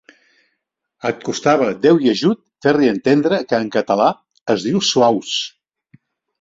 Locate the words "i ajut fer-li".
2.07-2.91